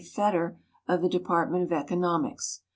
[0.03, 0.57] Fetter
[0.87, 2.61] of the De partment of Economics.